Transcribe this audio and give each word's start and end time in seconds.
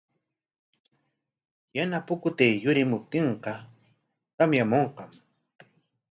Yana 1.75 1.97
pukutay 2.07 2.53
yurimuptinqa 2.63 3.53
tamyamunqam. 4.37 5.11